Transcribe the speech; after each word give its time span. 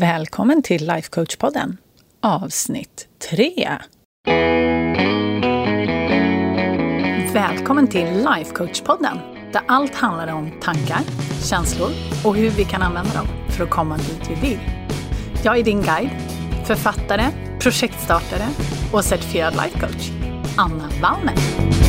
Välkommen 0.00 0.62
till 0.62 0.90
Lifecoach-podden, 0.90 1.76
avsnitt 2.20 3.08
3. 3.30 3.70
Välkommen 7.32 7.88
till 7.88 8.06
Lifecoach-podden, 8.06 9.18
där 9.52 9.62
allt 9.68 9.94
handlar 9.94 10.34
om 10.34 10.50
tankar, 10.62 11.00
känslor 11.42 11.90
och 12.24 12.36
hur 12.36 12.50
vi 12.50 12.64
kan 12.64 12.82
använda 12.82 13.14
dem 13.14 13.26
för 13.50 13.64
att 13.64 13.70
komma 13.70 13.96
dit 13.96 14.30
vi 14.30 14.48
vill. 14.48 14.60
Jag 15.44 15.58
är 15.58 15.62
din 15.62 15.82
guide, 15.82 16.10
författare, 16.66 17.24
projektstartare 17.60 18.48
och 18.92 19.04
certifierad 19.04 19.52
lifecoach, 19.52 20.10
Anna 20.56 20.88
Wallner. 21.02 21.83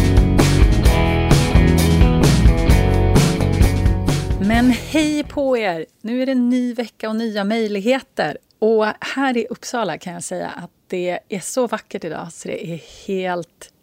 Men 4.47 4.69
hej 4.69 5.23
på 5.23 5.57
er! 5.57 5.85
Nu 6.01 6.21
är 6.21 6.25
det 6.25 6.31
en 6.31 6.49
ny 6.49 6.73
vecka 6.73 7.09
och 7.09 7.15
nya 7.15 7.43
möjligheter. 7.43 8.37
Och 8.59 8.85
här 8.99 9.37
i 9.37 9.47
Uppsala 9.49 9.97
kan 9.97 10.13
jag 10.13 10.23
säga 10.23 10.49
att 10.49 10.71
det 10.87 11.19
är 11.29 11.39
så 11.39 11.67
vackert 11.67 12.03
idag 12.03 12.33
så 12.33 12.47
det 12.47 12.67
är 12.67 12.81
helt, 13.07 13.73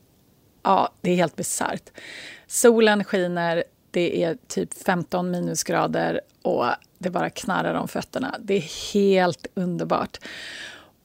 ja, 0.63 0.93
det 1.01 1.11
är 1.11 1.17
helt 1.17 1.37
bisarrt. 1.37 1.91
Solen 2.47 3.05
skiner, 3.05 3.65
det 3.91 4.23
är 4.25 4.37
typ 4.49 4.75
15 4.75 5.31
minusgrader 5.31 6.21
och 6.43 6.67
det 6.99 7.11
bara 7.11 7.31
knarrar 7.31 7.75
om 7.75 7.89
fötterna. 7.89 8.37
Det 8.41 8.55
är 8.55 8.93
helt 8.95 9.47
underbart. 9.55 10.19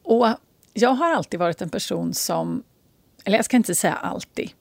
Och 0.04 0.28
jag 0.74 0.90
har 0.90 1.14
alltid 1.16 1.40
varit 1.40 1.62
en 1.62 1.70
person 1.70 2.14
som, 2.14 2.64
eller 3.24 3.38
jag 3.38 3.46
ska 3.46 3.58
inte 3.58 3.76
säga 3.76 3.94
alltid, 3.94 4.52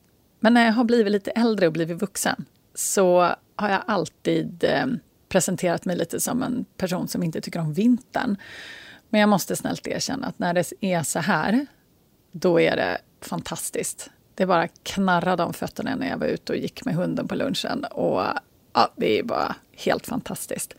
men 0.41 0.55
när 0.55 0.67
jag 0.67 0.73
har 0.73 0.85
blivit 0.85 1.13
lite 1.13 1.31
äldre 1.31 1.67
och 1.67 1.73
blivit 1.73 2.03
vuxen 2.03 2.45
så 2.77 3.35
har 3.57 3.69
jag 3.71 3.83
alltid 3.87 4.65
eh, 4.65 4.87
presenterat 5.29 5.85
mig 5.85 5.97
lite 5.97 6.21
som 6.21 6.43
en 6.43 6.65
person 6.77 7.09
som 7.09 7.23
inte 7.23 7.41
tycker 7.41 7.61
om 7.61 7.73
vintern. 7.73 8.37
Men 9.09 9.21
jag 9.21 9.29
måste 9.29 9.57
snällt 9.57 9.87
erkänna 9.87 10.27
att 10.27 10.39
när 10.39 10.55
det 10.55 10.73
är 10.81 11.03
så 11.03 11.19
här, 11.19 11.67
då 12.33 12.61
är 12.61 12.77
det 12.77 12.99
fantastiskt. 13.21 14.11
Det 14.35 14.47
bara 14.47 14.69
knarrade 14.69 15.43
om 15.43 15.55
fötterna 15.55 15.97
när 15.97 16.09
jag 16.09 16.19
var 16.19 16.27
ute 16.27 16.53
och 16.53 16.59
gick 16.59 16.85
med 16.85 16.95
hunden 16.95 17.29
på 17.29 17.35
lunchen. 17.35 17.85
Och 17.85 18.23
ja, 18.73 18.93
Det 18.97 19.19
är 19.19 19.23
bara 19.23 19.55
helt 19.73 20.07
fantastiskt. 20.07 20.75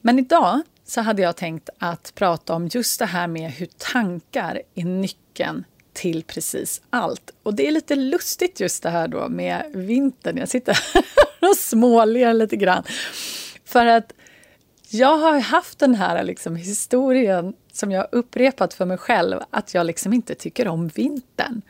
Men 0.00 0.18
idag 0.18 0.62
så 0.84 1.00
hade 1.00 1.22
jag 1.22 1.36
tänkt 1.36 1.70
att 1.78 2.12
prata 2.14 2.54
om 2.54 2.68
just 2.68 2.98
det 2.98 3.06
här 3.06 3.26
med 3.26 3.50
hur 3.50 3.68
tankar 3.92 4.62
är 4.74 4.84
nyckeln 4.84 5.64
till 5.98 6.24
precis 6.24 6.82
allt. 6.90 7.30
Och 7.42 7.54
det 7.54 7.66
är 7.66 7.70
lite 7.70 7.96
lustigt 7.96 8.60
just 8.60 8.82
det 8.82 8.90
här 8.90 9.08
då 9.08 9.28
med 9.28 9.64
vintern. 9.74 10.36
Jag 10.36 10.48
sitter 10.48 10.78
och 11.40 11.56
småler 11.56 12.34
lite 12.34 12.56
grann. 12.56 12.82
För 13.64 13.86
att 13.86 14.12
jag 14.88 15.16
har 15.16 15.38
haft 15.38 15.78
den 15.78 15.94
här 15.94 16.24
liksom 16.24 16.56
historien 16.56 17.54
som 17.72 17.92
jag 17.92 18.06
upprepat 18.12 18.74
för 18.74 18.84
mig 18.84 18.98
själv, 18.98 19.40
att 19.50 19.74
jag 19.74 19.86
liksom 19.86 20.12
inte 20.12 20.34
tycker 20.34 20.68
om 20.68 20.88
vintern. 20.88 21.62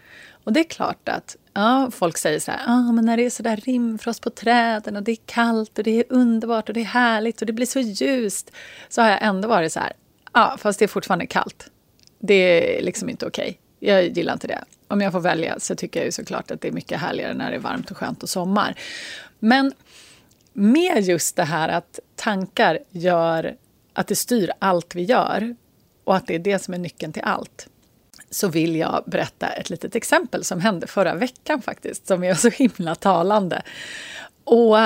Och 0.44 0.52
det 0.52 0.60
är 0.60 0.64
klart 0.64 1.08
att 1.08 1.36
ja, 1.54 1.90
folk 1.92 2.18
säger 2.18 2.40
så 2.40 2.50
här, 2.50 2.60
ah, 2.66 2.92
men 2.92 3.04
när 3.04 3.16
det 3.16 3.26
är 3.26 3.30
så 3.30 3.42
där 3.42 3.56
rimfrost 3.56 4.22
på 4.22 4.30
träden 4.30 4.96
och 4.96 5.02
det 5.02 5.12
är 5.12 5.18
kallt 5.26 5.78
och 5.78 5.84
det 5.84 5.90
är 5.90 6.04
underbart 6.08 6.68
och 6.68 6.74
det 6.74 6.80
är 6.80 6.84
härligt 6.84 7.40
och 7.40 7.46
det 7.46 7.52
blir 7.52 7.66
så 7.66 7.80
ljust. 7.80 8.50
Så 8.88 9.02
har 9.02 9.08
jag 9.08 9.22
ändå 9.22 9.48
varit 9.48 9.72
så 9.72 9.80
här, 9.80 9.92
ja, 10.32 10.56
fast 10.58 10.78
det 10.78 10.84
är 10.84 10.88
fortfarande 10.88 11.26
kallt. 11.26 11.70
Det 12.18 12.78
är 12.78 12.82
liksom 12.82 13.08
inte 13.08 13.26
okej. 13.26 13.48
Okay. 13.48 13.67
Jag 13.78 14.08
gillar 14.08 14.32
inte 14.32 14.46
det. 14.46 14.64
Om 14.88 15.00
jag 15.00 15.12
får 15.12 15.20
välja 15.20 15.60
så 15.60 15.74
tycker 15.74 16.00
jag 16.00 16.04
ju 16.04 16.12
såklart 16.12 16.50
att 16.50 16.60
det 16.60 16.68
är 16.68 16.72
mycket 16.72 17.00
härligare 17.00 17.34
när 17.34 17.50
det 17.50 17.56
är 17.56 17.60
varmt 17.60 17.90
och 17.90 17.96
skönt 17.96 18.22
och 18.22 18.28
sommar. 18.28 18.78
Men 19.38 19.72
med 20.52 21.02
just 21.02 21.36
det 21.36 21.44
här 21.44 21.68
att 21.68 22.00
tankar 22.16 22.78
gör 22.90 23.56
att 23.92 24.06
det 24.06 24.16
styr 24.16 24.50
allt 24.58 24.94
vi 24.94 25.02
gör 25.02 25.56
och 26.04 26.16
att 26.16 26.26
det 26.26 26.34
är 26.34 26.38
det 26.38 26.58
som 26.58 26.74
är 26.74 26.78
nyckeln 26.78 27.12
till 27.12 27.22
allt 27.22 27.68
så 28.30 28.48
vill 28.48 28.76
jag 28.76 29.04
berätta 29.06 29.46
ett 29.46 29.70
litet 29.70 29.94
exempel 29.94 30.44
som 30.44 30.60
hände 30.60 30.86
förra 30.86 31.14
veckan 31.14 31.62
faktiskt, 31.62 32.06
som 32.06 32.24
är 32.24 32.34
så 32.34 32.48
himla 32.48 32.94
talande. 32.94 33.62
Och 34.44 34.76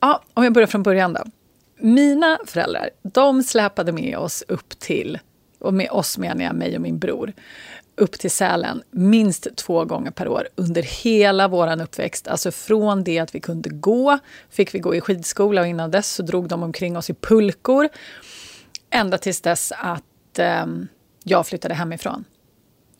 ja, 0.00 0.22
om 0.34 0.44
jag 0.44 0.52
börjar 0.52 0.66
från 0.66 0.82
början 0.82 1.12
då. 1.12 1.24
Mina 1.76 2.38
föräldrar, 2.46 2.90
de 3.02 3.42
släpade 3.42 3.92
med 3.92 4.18
oss 4.18 4.44
upp 4.48 4.78
till, 4.78 5.18
och 5.58 5.74
med 5.74 5.90
oss 5.90 6.18
menar 6.18 6.44
jag 6.44 6.54
mig 6.54 6.76
och 6.76 6.82
min 6.82 6.98
bror, 6.98 7.32
upp 7.98 8.12
till 8.12 8.30
Sälen 8.30 8.82
minst 8.90 9.56
två 9.56 9.84
gånger 9.84 10.10
per 10.10 10.28
år 10.28 10.48
under 10.54 10.82
hela 10.82 11.48
vår 11.48 11.82
uppväxt. 11.82 12.28
Alltså 12.28 12.50
från 12.50 13.04
det 13.04 13.18
att 13.18 13.34
vi 13.34 13.40
kunde 13.40 13.70
gå, 13.70 14.18
fick 14.50 14.74
vi 14.74 14.78
gå 14.78 14.94
i 14.94 15.00
skidskola 15.00 15.60
och 15.60 15.66
innan 15.66 15.90
dess 15.90 16.14
så 16.14 16.22
drog 16.22 16.48
de 16.48 16.62
omkring 16.62 16.96
oss 16.96 17.10
i 17.10 17.14
pulkor. 17.14 17.88
Ända 18.90 19.18
tills 19.18 19.40
dess 19.40 19.72
att 19.76 20.38
eh, 20.38 20.66
jag 21.24 21.46
flyttade 21.46 21.74
hemifrån. 21.74 22.24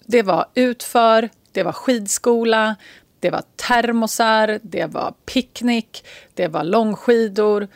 Det 0.06 0.22
var 0.22 0.46
utför, 0.54 1.28
det 1.52 1.62
var 1.62 1.72
skidskola, 1.72 2.76
det 3.20 3.30
var 3.30 3.42
termosar, 3.56 4.60
det 4.62 4.86
var 4.86 5.14
picknick, 5.26 6.04
det 6.34 6.48
var 6.48 6.64
långskidor. 6.64 7.68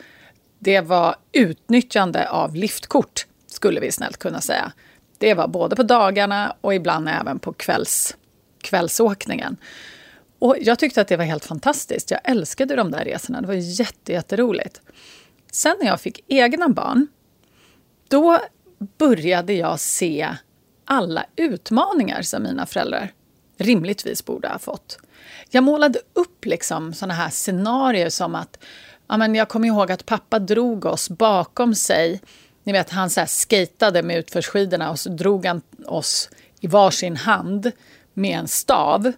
Det 0.63 0.81
var 0.81 1.15
utnyttjande 1.31 2.29
av 2.29 2.55
liftkort, 2.55 3.25
skulle 3.47 3.79
vi 3.79 3.91
snällt 3.91 4.17
kunna 4.17 4.41
säga. 4.41 4.71
Det 5.17 5.33
var 5.33 5.47
både 5.47 5.75
på 5.75 5.83
dagarna 5.83 6.55
och 6.61 6.73
ibland 6.73 7.09
även 7.09 7.39
på 7.39 7.53
kvälls, 7.53 8.17
kvällsåkningen. 8.61 9.57
Och 10.39 10.55
jag 10.61 10.79
tyckte 10.79 11.01
att 11.01 11.07
det 11.07 11.17
var 11.17 11.25
helt 11.25 11.45
fantastiskt. 11.45 12.11
Jag 12.11 12.19
älskade 12.23 12.75
de 12.75 12.91
där 12.91 13.05
resorna. 13.05 13.41
Det 13.41 13.47
var 13.47 13.53
jätteroligt. 14.09 14.81
Sen 15.51 15.75
när 15.81 15.87
jag 15.87 16.01
fick 16.01 16.19
egna 16.27 16.69
barn, 16.69 17.07
då 18.07 18.39
började 18.97 19.53
jag 19.53 19.79
se 19.79 20.29
alla 20.85 21.25
utmaningar 21.35 22.21
som 22.21 22.43
mina 22.43 22.65
föräldrar 22.65 23.11
rimligtvis 23.57 24.25
borde 24.25 24.47
ha 24.47 24.59
fått. 24.59 24.97
Jag 25.49 25.63
målade 25.63 25.99
upp 26.13 26.45
liksom 26.45 26.93
såna 26.93 27.13
här 27.13 27.29
scenarier 27.29 28.09
som 28.09 28.35
att 28.35 28.63
ja, 29.07 29.17
men 29.17 29.35
jag 29.35 29.49
kommer 29.49 29.67
ihåg 29.67 29.91
att 29.91 30.05
pappa 30.05 30.39
drog 30.39 30.85
oss 30.85 31.09
bakom 31.09 31.75
sig 31.75 32.21
ni 32.63 32.73
vet, 32.73 32.89
han 32.89 33.09
så 33.09 33.19
här 33.19 33.27
skatade 33.27 34.03
med 34.03 34.17
utförsskidorna 34.17 34.91
och 34.91 34.99
så 34.99 35.09
drog 35.09 35.45
han 35.45 35.61
oss 35.85 36.29
i 36.59 36.67
varsin 36.67 37.15
hand 37.15 37.71
med 38.13 38.39
en 38.39 38.47
stav. 38.47 39.11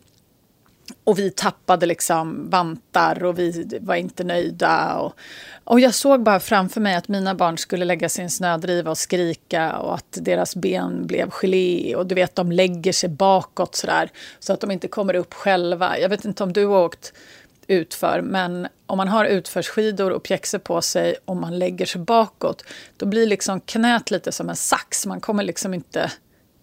Och 1.03 1.19
vi 1.19 1.31
tappade 1.31 1.85
liksom 1.85 2.49
vantar 2.49 3.23
och 3.23 3.39
vi 3.39 3.79
var 3.81 3.95
inte 3.95 4.23
nöjda. 4.23 4.95
Och, 4.95 5.13
och 5.63 5.79
jag 5.79 5.93
såg 5.93 6.23
bara 6.23 6.39
framför 6.39 6.81
mig 6.81 6.95
att 6.95 7.07
mina 7.07 7.35
barn 7.35 7.57
skulle 7.57 7.85
lägga 7.85 8.09
sin 8.09 8.29
snödriva 8.29 8.91
och 8.91 8.97
skrika 8.97 9.77
och 9.77 9.95
att 9.95 10.17
deras 10.21 10.55
ben 10.55 11.07
blev 11.07 11.29
gelé 11.29 11.95
och 11.95 12.07
du 12.07 12.15
vet, 12.15 12.35
de 12.35 12.51
lägger 12.51 12.91
sig 12.91 13.09
bakåt 13.09 13.75
sådär 13.75 14.11
så 14.39 14.53
att 14.53 14.59
de 14.59 14.71
inte 14.71 14.87
kommer 14.87 15.13
upp 15.15 15.33
själva. 15.33 15.99
Jag 15.99 16.09
vet 16.09 16.25
inte 16.25 16.43
om 16.43 16.53
du 16.53 16.65
har 16.65 16.83
åkt 16.83 17.13
utför. 17.67 18.21
Men 18.21 18.67
om 18.85 18.97
man 18.97 19.07
har 19.07 19.25
utförsskidor 19.25 20.11
och 20.11 20.23
pjäxor 20.23 20.59
på 20.59 20.81
sig 20.81 21.15
och 21.25 21.37
man 21.37 21.59
lägger 21.59 21.85
sig 21.85 22.01
bakåt, 22.01 22.63
då 22.97 23.05
blir 23.05 23.27
liksom 23.27 23.59
knät 23.59 24.11
lite 24.11 24.31
som 24.31 24.49
en 24.49 24.55
sax. 24.55 25.05
Man 25.05 25.21
kommer 25.21 25.43
liksom 25.43 25.73
inte 25.73 26.11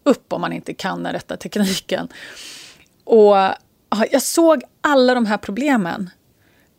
upp 0.04 0.32
om 0.32 0.40
man 0.40 0.52
inte 0.52 0.74
kan 0.74 1.02
den 1.02 1.12
rätta 1.12 1.36
tekniken. 1.36 2.08
Och 3.04 3.36
jag 4.10 4.22
såg 4.22 4.62
alla 4.80 5.14
de 5.14 5.26
här 5.26 5.38
problemen. 5.38 6.10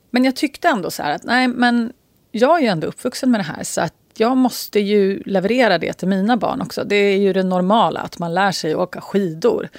Men 0.10 0.26
jag 0.26 0.36
tyckte 0.36 0.68
ändå 0.68 0.92
så 0.92 1.04
här 1.04 1.12
att 1.12 1.24
nej, 1.24 1.48
men 1.48 1.94
jag 2.32 2.58
är 2.58 2.62
ju 2.62 2.68
ändå 2.68 2.88
uppvuxen 2.88 3.32
med 3.32 3.40
det 3.40 3.44
här 3.44 3.64
så 3.64 3.82
att 3.82 3.94
jag 4.16 4.38
måste 4.38 4.80
ju 4.80 5.24
leverera 5.26 5.78
det 5.78 5.94
till 5.94 6.08
mina 6.08 6.38
barn 6.38 6.62
också. 6.62 6.84
Det 6.84 6.96
är 6.96 7.18
ju 7.18 7.34
det 7.34 7.44
normala 7.44 8.00
att 8.00 8.20
man 8.20 8.34
lär 8.34 8.52
sig 8.52 8.76
åka 8.76 9.02
skidor. 9.02 9.70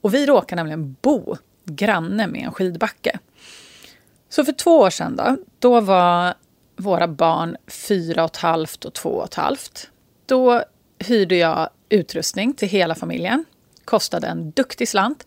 Och 0.00 0.14
vi 0.14 0.26
råkar 0.26 0.56
nämligen 0.56 0.96
bo 1.02 1.36
granne 1.64 2.26
med 2.26 2.44
en 2.44 2.52
skidbacke. 2.52 3.18
Så 4.28 4.44
för 4.44 4.52
två 4.52 4.78
år 4.78 4.90
sedan 4.90 5.16
då, 5.16 5.36
då 5.58 5.80
var 5.80 6.34
våra 6.76 7.08
barn 7.08 7.56
fyra 7.66 8.24
och 8.24 8.30
ett 8.30 8.36
halvt 8.36 8.84
och 8.84 8.94
två 8.94 9.08
och 9.08 9.24
ett 9.24 9.34
halvt. 9.34 9.90
Då 10.26 10.62
hyrde 10.98 11.36
jag 11.36 11.68
utrustning 11.88 12.54
till 12.54 12.68
hela 12.68 12.94
familjen. 12.94 13.44
Kostade 13.84 14.26
en 14.26 14.50
duktig 14.50 14.88
slant. 14.88 15.26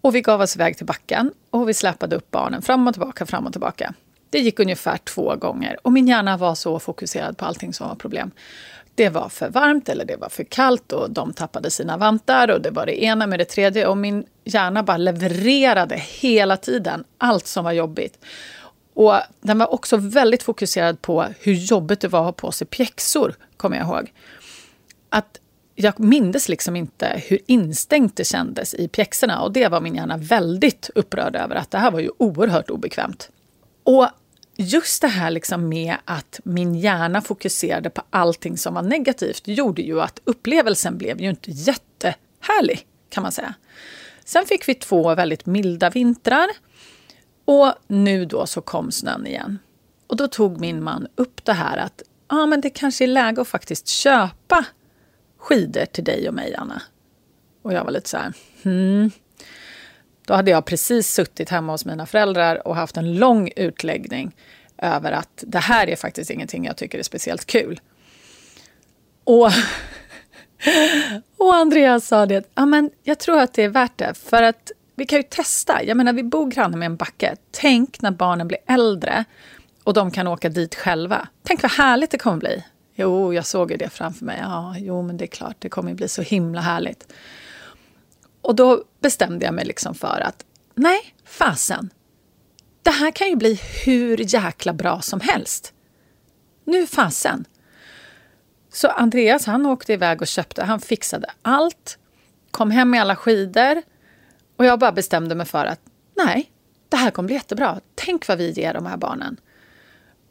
Och 0.00 0.14
vi 0.14 0.20
gav 0.20 0.40
oss 0.40 0.56
iväg 0.56 0.76
till 0.76 0.86
backen 0.86 1.32
och 1.50 1.68
vi 1.68 1.74
släpade 1.74 2.16
upp 2.16 2.30
barnen 2.30 2.62
fram 2.62 2.88
och 2.88 2.94
tillbaka, 2.94 3.26
fram 3.26 3.46
och 3.46 3.52
tillbaka. 3.52 3.94
Det 4.30 4.38
gick 4.38 4.60
ungefär 4.60 4.96
två 4.96 5.36
gånger 5.36 5.78
och 5.82 5.92
min 5.92 6.08
hjärna 6.08 6.36
var 6.36 6.54
så 6.54 6.78
fokuserad 6.78 7.36
på 7.36 7.44
allting 7.44 7.72
som 7.72 7.88
var 7.88 7.94
problem 7.94 8.30
det 8.94 9.08
var 9.08 9.28
för 9.28 9.48
varmt 9.48 9.88
eller 9.88 10.04
det 10.04 10.16
var 10.16 10.28
för 10.28 10.44
kallt 10.44 10.92
och 10.92 11.10
de 11.10 11.32
tappade 11.32 11.70
sina 11.70 11.96
vantar 11.96 12.50
och 12.50 12.60
det 12.60 12.70
var 12.70 12.86
det 12.86 13.04
ena 13.04 13.26
med 13.26 13.38
det 13.38 13.44
tredje 13.44 13.86
och 13.86 13.96
min 13.96 14.24
hjärna 14.44 14.82
bara 14.82 14.96
levererade 14.96 15.96
hela 15.96 16.56
tiden 16.56 17.04
allt 17.18 17.46
som 17.46 17.64
var 17.64 17.72
jobbigt. 17.72 18.18
Och 18.94 19.14
den 19.40 19.58
var 19.58 19.72
också 19.72 19.96
väldigt 19.96 20.42
fokuserad 20.42 21.02
på 21.02 21.26
hur 21.40 21.52
jobbigt 21.52 22.00
det 22.00 22.08
var 22.08 22.20
att 22.20 22.24
ha 22.24 22.32
på 22.32 22.52
sig 22.52 22.66
pjäxor, 22.66 23.34
kommer 23.56 23.76
jag 23.76 23.86
ihåg. 23.86 24.12
Att 25.08 25.38
jag 25.74 26.00
mindes 26.00 26.48
liksom 26.48 26.76
inte 26.76 27.22
hur 27.26 27.38
instängt 27.46 28.16
det 28.16 28.24
kändes 28.24 28.74
i 28.74 28.88
pjäxorna 28.88 29.42
och 29.42 29.52
det 29.52 29.68
var 29.68 29.80
min 29.80 29.94
hjärna 29.94 30.16
väldigt 30.16 30.90
upprörd 30.94 31.36
över 31.36 31.54
att 31.54 31.70
det 31.70 31.78
här 31.78 31.90
var 31.90 32.00
ju 32.00 32.10
oerhört 32.18 32.70
obekvämt. 32.70 33.30
Och 33.84 34.08
just 34.56 35.02
det 35.02 35.08
här 35.08 35.30
liksom 35.30 35.68
med 35.68 35.96
att 36.04 36.40
min 36.44 36.74
hjärna 36.74 37.20
fokuserade 37.20 37.90
på 37.90 38.02
allting 38.10 38.58
som 38.58 38.74
var 38.74 38.82
negativt 38.82 39.48
gjorde 39.48 39.82
ju 39.82 40.00
att 40.00 40.20
upplevelsen 40.24 40.98
blev 40.98 41.20
ju 41.20 41.30
inte 41.30 41.50
jättehärlig, 41.50 42.86
kan 43.10 43.22
man 43.22 43.32
säga. 43.32 43.54
Sen 44.24 44.46
fick 44.46 44.68
vi 44.68 44.74
två 44.74 45.14
väldigt 45.14 45.46
milda 45.46 45.90
vintrar 45.90 46.48
och 47.44 47.74
nu 47.86 48.24
då 48.24 48.46
så 48.46 48.60
kom 48.60 48.92
snön 48.92 49.26
igen. 49.26 49.58
Och 50.06 50.16
då 50.16 50.28
tog 50.28 50.60
min 50.60 50.82
man 50.82 51.06
upp 51.14 51.44
det 51.44 51.52
här 51.52 51.76
att 51.76 52.02
ah, 52.26 52.46
men 52.46 52.60
det 52.60 52.70
kanske 52.70 53.04
är 53.04 53.08
läge 53.08 53.40
att 53.40 53.48
faktiskt 53.48 53.88
köpa 53.88 54.64
skidor 55.38 55.84
till 55.84 56.04
dig 56.04 56.28
och 56.28 56.34
mig, 56.34 56.54
Anna. 56.54 56.82
Och 57.62 57.72
jag 57.72 57.84
var 57.84 57.90
lite 57.90 58.08
så 58.08 58.16
här, 58.16 58.32
hmm. 58.62 59.10
Då 60.26 60.34
hade 60.34 60.50
jag 60.50 60.64
precis 60.64 61.12
suttit 61.12 61.48
hemma 61.48 61.72
hos 61.72 61.84
mina 61.84 62.06
föräldrar 62.06 62.68
och 62.68 62.76
haft 62.76 62.96
en 62.96 63.14
lång 63.14 63.50
utläggning 63.56 64.36
över 64.78 65.12
att 65.12 65.44
det 65.46 65.58
här 65.58 65.88
är 65.88 65.96
faktiskt 65.96 66.30
ingenting 66.30 66.64
jag 66.64 66.76
tycker 66.76 66.98
är 66.98 67.02
speciellt 67.02 67.44
kul. 67.44 67.80
Och, 69.24 69.50
och 71.38 71.54
Andreas 71.54 72.06
sa 72.06 72.26
det, 72.26 72.50
ja 72.54 72.66
men 72.66 72.90
jag 73.02 73.18
tror 73.18 73.40
att 73.40 73.52
det 73.52 73.62
är 73.62 73.68
värt 73.68 73.98
det 73.98 74.14
för 74.14 74.42
att 74.42 74.72
vi 74.94 75.06
kan 75.06 75.18
ju 75.18 75.22
testa. 75.22 75.82
Jag 75.84 75.96
menar, 75.96 76.12
vi 76.12 76.22
bor 76.22 76.50
grannar 76.50 76.78
med 76.78 76.86
en 76.86 76.96
backe. 76.96 77.36
Tänk 77.50 78.02
när 78.02 78.10
barnen 78.10 78.48
blir 78.48 78.58
äldre 78.66 79.24
och 79.84 79.94
de 79.94 80.10
kan 80.10 80.26
åka 80.28 80.48
dit 80.48 80.74
själva. 80.74 81.28
Tänk 81.42 81.62
vad 81.62 81.72
härligt 81.72 82.10
det 82.10 82.18
kommer 82.18 82.36
bli. 82.36 82.64
Jo, 82.94 83.34
jag 83.34 83.46
såg 83.46 83.70
ju 83.70 83.76
det 83.76 83.88
framför 83.88 84.24
mig. 84.24 84.38
Ja, 84.40 84.74
jo, 84.78 85.02
men 85.02 85.16
det 85.16 85.24
är 85.24 85.26
klart, 85.26 85.56
det 85.58 85.68
kommer 85.68 85.94
bli 85.94 86.08
så 86.08 86.22
himla 86.22 86.60
härligt. 86.60 87.12
Och 88.42 88.54
då 88.54 88.84
bestämde 89.00 89.44
jag 89.44 89.54
mig 89.54 89.64
liksom 89.64 89.94
för 89.94 90.20
att 90.20 90.44
nej, 90.74 91.14
fasen. 91.24 91.90
Det 92.82 92.90
här 92.90 93.10
kan 93.10 93.28
ju 93.28 93.36
bli 93.36 93.60
hur 93.84 94.34
jäkla 94.34 94.72
bra 94.72 95.00
som 95.00 95.20
helst. 95.20 95.72
Nu 96.64 96.86
fasen. 96.86 97.44
Så 98.72 98.88
Andreas 98.88 99.46
han 99.46 99.66
åkte 99.66 99.92
iväg 99.92 100.20
och 100.20 100.26
köpte, 100.26 100.64
han 100.64 100.80
fixade 100.80 101.30
allt, 101.42 101.98
kom 102.50 102.70
hem 102.70 102.90
med 102.90 103.00
alla 103.00 103.16
skidor 103.16 103.82
och 104.56 104.64
jag 104.64 104.78
bara 104.78 104.92
bestämde 104.92 105.34
mig 105.34 105.46
för 105.46 105.64
att 105.64 105.80
nej, 106.16 106.50
det 106.88 106.96
här 106.96 107.10
kommer 107.10 107.26
bli 107.26 107.34
jättebra. 107.36 107.80
Tänk 107.94 108.28
vad 108.28 108.38
vi 108.38 108.50
ger 108.50 108.74
de 108.74 108.86
här 108.86 108.96
barnen. 108.96 109.36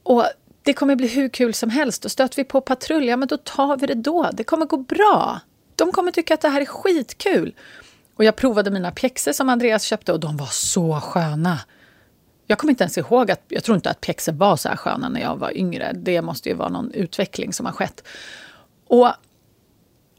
Och 0.03 0.25
det 0.63 0.73
kommer 0.73 0.95
bli 0.95 1.07
hur 1.07 1.29
kul 1.29 1.53
som 1.53 1.69
helst. 1.69 2.05
Och 2.05 2.11
stöter 2.11 2.35
vi 2.35 2.43
på 2.43 2.61
patrull, 2.61 3.07
ja 3.07 3.17
men 3.17 3.27
då 3.27 3.37
tar 3.37 3.77
vi 3.77 3.87
det 3.87 3.93
då. 3.93 4.29
Det 4.33 4.43
kommer 4.43 4.65
gå 4.65 4.77
bra. 4.77 5.39
De 5.75 5.91
kommer 5.91 6.11
tycka 6.11 6.33
att 6.33 6.41
det 6.41 6.49
här 6.49 6.61
är 6.61 6.65
skitkul. 6.65 7.55
Och 8.15 8.23
jag 8.23 8.35
provade 8.35 8.71
mina 8.71 8.91
pjäxor 8.91 9.31
som 9.31 9.49
Andreas 9.49 9.83
köpte 9.83 10.13
och 10.13 10.19
de 10.19 10.37
var 10.37 10.49
så 10.51 10.99
sköna. 10.99 11.59
Jag 12.51 12.57
kommer 12.57 12.71
inte 12.71 12.83
ens 12.83 12.97
ihåg 12.97 13.31
att, 13.31 13.41
jag 13.47 13.63
tror 13.63 13.75
inte 13.75 13.89
att 13.89 14.01
pjäxor 14.01 14.31
var 14.31 14.55
så 14.55 14.69
här 14.69 14.75
sköna 14.75 15.09
när 15.09 15.21
jag 15.21 15.37
var 15.37 15.57
yngre. 15.57 15.91
Det 15.95 16.21
måste 16.21 16.49
ju 16.49 16.55
vara 16.55 16.69
någon 16.69 16.91
utveckling 16.91 17.53
som 17.53 17.65
har 17.65 17.73
skett. 17.73 18.03
Och 18.87 19.11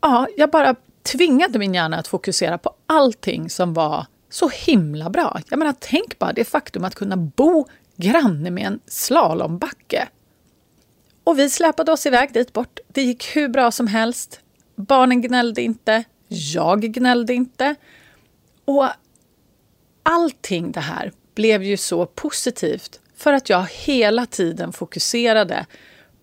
ja, 0.00 0.26
jag 0.36 0.50
bara 0.50 0.74
tvingade 1.02 1.58
min 1.58 1.74
hjärna 1.74 1.98
att 1.98 2.08
fokusera 2.08 2.58
på 2.58 2.74
allting 2.86 3.50
som 3.50 3.74
var 3.74 4.06
så 4.30 4.48
himla 4.48 5.10
bra. 5.10 5.40
Jag 5.48 5.58
menar, 5.58 5.74
tänk 5.78 6.18
bara 6.18 6.32
det 6.32 6.44
faktum 6.44 6.84
att 6.84 6.94
kunna 6.94 7.16
bo 7.16 7.66
granne 7.96 8.50
med 8.50 8.66
en 8.66 8.80
slalombacke. 8.86 10.08
Och 11.24 11.38
vi 11.38 11.50
släpade 11.50 11.92
oss 11.92 12.06
iväg 12.06 12.32
dit 12.32 12.52
bort. 12.52 12.78
Det 12.88 13.02
gick 13.02 13.36
hur 13.36 13.48
bra 13.48 13.70
som 13.70 13.86
helst. 13.86 14.40
Barnen 14.76 15.22
gnällde 15.22 15.62
inte. 15.62 16.04
Jag 16.28 16.80
gnällde 16.80 17.34
inte. 17.34 17.74
Och 18.64 18.88
allting 20.02 20.72
det 20.72 20.80
här 20.80 21.12
blev 21.34 21.62
ju 21.62 21.76
så 21.76 22.06
positivt 22.06 23.00
för 23.16 23.32
att 23.32 23.48
jag 23.48 23.66
hela 23.70 24.26
tiden 24.26 24.72
fokuserade 24.72 25.66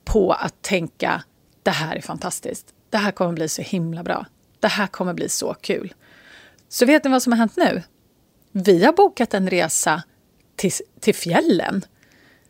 på 0.05 0.31
att 0.31 0.61
tänka 0.61 1.23
det 1.63 1.71
här 1.71 1.95
är 1.95 2.01
fantastiskt. 2.01 2.73
Det 2.89 2.97
här 2.97 3.11
kommer 3.11 3.33
bli 3.33 3.49
så 3.49 3.61
himla 3.61 4.03
bra. 4.03 4.25
Det 4.59 4.67
här 4.67 4.87
kommer 4.87 5.13
bli 5.13 5.29
så 5.29 5.53
kul. 5.53 5.93
Så 6.69 6.85
vet 6.85 7.03
ni 7.03 7.09
vad 7.09 7.23
som 7.23 7.33
har 7.33 7.37
hänt 7.37 7.57
nu? 7.57 7.83
Vi 8.51 8.85
har 8.85 8.93
bokat 8.93 9.33
en 9.33 9.49
resa 9.49 10.03
till, 10.55 10.71
till 10.99 11.15
fjällen. 11.15 11.85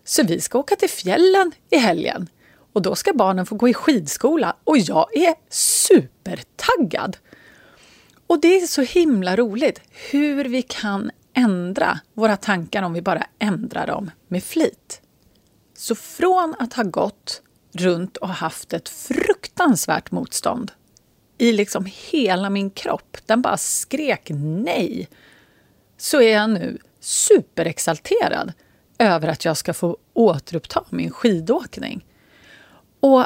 Så 0.04 0.24
vi 0.24 0.42
ska 0.42 0.60
åka 0.60 0.76
till 0.76 0.90
fjällen 0.90 1.52
i 1.70 1.78
helgen. 1.78 2.30
Och 2.74 2.82
då 2.82 2.96
ska 2.96 3.14
barnen 3.14 3.46
få 3.46 3.56
gå 3.56 3.70
i 3.70 3.74
skidskola 3.74 4.56
och 4.64 4.78
jag 4.78 5.18
är 5.18 5.36
supertaggad. 5.50 7.18
Och 8.28 8.42
det 8.42 8.62
är 8.62 8.68
så 8.68 8.82
himla 8.82 9.36
roligt 9.36 9.82
hur 10.12 10.46
vi 10.46 10.62
kan 10.62 11.12
ändra 11.34 12.00
våra 12.14 12.38
tankar 12.38 12.84
om 12.84 12.94
vi 12.94 13.02
bara 13.02 13.28
ändrar 13.40 13.88
dem 13.88 14.12
med 14.28 14.44
flit. 14.44 15.02
Så 15.78 15.96
från 15.96 16.56
att 16.60 16.74
ha 16.74 16.84
gått 16.84 17.42
runt 17.72 18.18
och 18.18 18.30
haft 18.30 18.74
ett 18.74 18.90
fruktansvärt 18.90 20.12
motstånd 20.12 20.72
i 21.38 21.52
liksom 21.52 21.86
hela 22.12 22.50
min 22.50 22.70
kropp, 22.70 23.18
den 23.26 23.42
bara 23.42 23.58
skrek 23.58 24.30
nej, 24.34 25.10
så 25.98 26.22
är 26.22 26.34
jag 26.34 26.50
nu 26.50 26.78
superexalterad 27.00 28.54
över 28.98 29.28
att 29.28 29.46
jag 29.46 29.58
ska 29.58 29.74
få 29.74 29.98
återuppta 30.14 30.84
min 30.90 31.12
skidåkning. 31.12 32.06
Och 33.00 33.26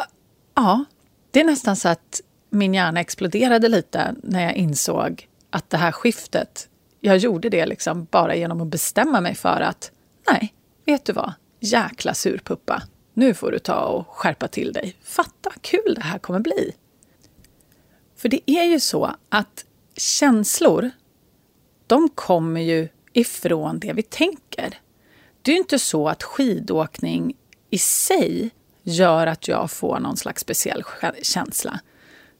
ja, 0.55 0.85
det 1.31 1.39
är 1.39 1.43
nästan 1.43 1.75
så 1.75 1.89
att 1.89 2.21
min 2.49 2.73
hjärna 2.73 2.99
exploderade 2.99 3.69
lite 3.69 4.15
när 4.23 4.43
jag 4.43 4.55
insåg 4.55 5.27
att 5.49 5.69
det 5.69 5.77
här 5.77 5.91
skiftet, 5.91 6.69
jag 7.05 7.17
gjorde 7.17 7.49
det 7.49 7.65
liksom 7.65 8.07
bara 8.11 8.35
genom 8.35 8.61
att 8.61 8.67
bestämma 8.67 9.21
mig 9.21 9.35
för 9.35 9.61
att 9.61 9.91
nej, 10.31 10.53
vet 10.85 11.05
du 11.05 11.13
vad, 11.13 11.33
jäkla 11.59 12.13
surpuppa, 12.13 12.83
nu 13.13 13.33
får 13.33 13.51
du 13.51 13.59
ta 13.59 13.79
och 13.79 14.07
skärpa 14.07 14.47
till 14.47 14.73
dig. 14.73 14.95
Fatta 15.03 15.49
vad 15.49 15.61
kul 15.61 15.93
det 15.95 16.01
här 16.01 16.19
kommer 16.19 16.39
bli. 16.39 16.75
För 18.15 18.29
det 18.29 18.51
är 18.51 18.63
ju 18.63 18.79
så 18.79 19.15
att 19.29 19.65
känslor, 19.95 20.91
de 21.87 22.09
kommer 22.09 22.61
ju 22.61 22.87
ifrån 23.13 23.79
det 23.79 23.93
vi 23.93 24.03
tänker. 24.03 24.79
Det 25.41 25.51
är 25.51 25.53
ju 25.53 25.59
inte 25.61 25.79
så 25.79 26.07
att 26.07 26.23
skidåkning 26.23 27.35
i 27.69 27.77
sig 27.77 28.49
gör 28.83 29.27
att 29.27 29.47
jag 29.47 29.71
får 29.71 29.99
någon 29.99 30.17
slags 30.17 30.41
speciell 30.41 30.83
känsla. 31.21 31.79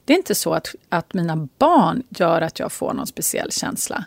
Det 0.04 0.12
är 0.12 0.16
inte 0.16 0.34
så 0.34 0.54
att, 0.54 0.74
att 0.88 1.14
mina 1.14 1.48
barn 1.58 2.02
gör 2.08 2.40
att 2.40 2.58
jag 2.58 2.72
får 2.72 2.94
någon 2.94 3.06
speciell 3.06 3.52
känsla. 3.52 4.04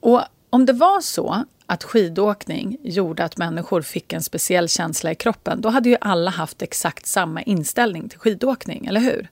Och 0.00 0.22
om 0.50 0.66
det 0.66 0.72
var 0.72 1.00
så 1.00 1.44
att 1.66 1.84
skidåkning 1.84 2.76
gjorde 2.82 3.24
att 3.24 3.36
människor 3.36 3.82
fick 3.82 4.12
en 4.12 4.22
speciell 4.22 4.68
känsla 4.68 5.12
i 5.12 5.14
kroppen, 5.14 5.60
då 5.60 5.68
hade 5.68 5.88
ju 5.88 5.96
alla 6.00 6.30
haft 6.30 6.62
exakt 6.62 7.06
samma 7.06 7.42
inställning 7.42 8.08
till 8.08 8.18
skidåkning, 8.18 8.86
eller 8.86 9.00
hur? 9.00 9.28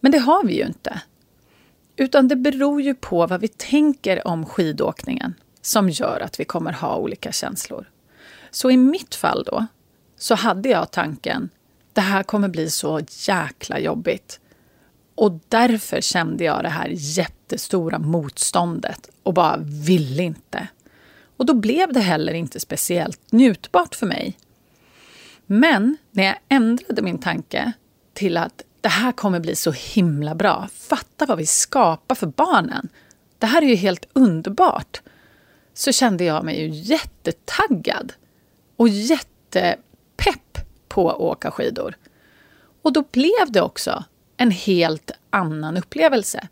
Men 0.00 0.12
det 0.12 0.18
har 0.18 0.44
vi 0.44 0.56
ju 0.56 0.66
inte. 0.66 1.00
Utan 1.96 2.28
det 2.28 2.36
beror 2.36 2.82
ju 2.82 2.94
på 2.94 3.26
vad 3.26 3.40
vi 3.40 3.48
tänker 3.48 4.26
om 4.26 4.46
skidåkningen 4.46 5.34
som 5.62 5.88
gör 5.88 6.20
att 6.20 6.40
vi 6.40 6.44
kommer 6.44 6.72
ha 6.72 6.96
olika 6.96 7.32
känslor. 7.32 7.90
Så 8.50 8.70
i 8.70 8.76
mitt 8.76 9.14
fall 9.14 9.44
då, 9.44 9.66
så 10.16 10.34
hade 10.34 10.68
jag 10.68 10.90
tanken 10.90 11.50
det 11.92 12.00
här 12.00 12.22
kommer 12.22 12.48
bli 12.48 12.70
så 12.70 13.00
jäkla 13.28 13.78
jobbigt. 13.78 14.40
Och 15.14 15.40
därför 15.48 16.00
kände 16.00 16.44
jag 16.44 16.62
det 16.62 16.68
här 16.68 16.88
jättestora 17.50 17.98
motståndet 17.98 19.10
och 19.22 19.34
bara 19.34 19.56
ville 19.86 20.22
inte. 20.22 20.68
Och 21.36 21.46
då 21.46 21.54
blev 21.54 21.92
det 21.92 22.00
heller 22.00 22.32
inte 22.32 22.60
speciellt 22.60 23.32
njutbart 23.32 23.94
för 23.94 24.06
mig. 24.06 24.38
Men 25.46 25.96
när 26.10 26.24
jag 26.24 26.38
ändrade 26.48 27.02
min 27.02 27.18
tanke 27.18 27.72
till 28.14 28.36
att 28.36 28.62
det 28.80 28.88
här 28.88 29.12
kommer 29.12 29.40
bli 29.40 29.56
så 29.56 29.72
himla 29.72 30.34
bra. 30.34 30.68
Fatta 30.72 31.26
vad 31.26 31.38
vi 31.38 31.46
skapar 31.46 32.14
för 32.14 32.26
barnen. 32.26 32.88
Det 33.38 33.46
här 33.46 33.62
är 33.62 33.66
ju 33.66 33.74
helt 33.74 34.08
underbart. 34.12 35.02
Så 35.74 35.92
kände 35.92 36.24
jag 36.24 36.44
mig 36.44 36.60
ju 36.60 36.68
jättetaggad 36.68 38.12
och 38.76 38.88
jättepepp 38.88 40.58
på 40.88 41.10
att 41.10 41.18
åka 41.18 41.50
skidor. 41.50 41.94
Och 42.82 42.92
då 42.92 43.02
blev 43.12 43.52
det 43.52 43.60
också 43.60 44.04
en 44.36 44.50
helt 44.50 45.10
annan 45.30 45.76
upplevelse. 45.76 46.48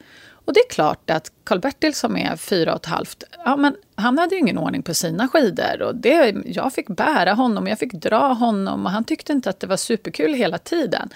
Och 0.48 0.54
det 0.54 0.60
är 0.60 0.70
klart 0.70 1.10
att 1.10 1.32
Karl-Bertil 1.44 1.94
som 1.94 2.16
är 2.16 2.36
fyra 2.36 2.72
och 2.72 2.80
ett 2.80 2.86
halvt, 2.86 3.24
ja, 3.44 3.56
men 3.56 3.76
han 3.94 4.18
hade 4.18 4.34
ju 4.34 4.40
ingen 4.40 4.58
ordning 4.58 4.82
på 4.82 4.94
sina 4.94 5.28
skidor. 5.28 5.82
Och 5.82 5.96
det, 5.96 6.36
jag 6.44 6.72
fick 6.72 6.88
bära 6.88 7.32
honom, 7.32 7.66
jag 7.66 7.78
fick 7.78 7.92
dra 7.92 8.32
honom 8.32 8.86
och 8.86 8.92
han 8.92 9.04
tyckte 9.04 9.32
inte 9.32 9.50
att 9.50 9.60
det 9.60 9.66
var 9.66 9.76
superkul 9.76 10.34
hela 10.34 10.58
tiden. 10.58 11.08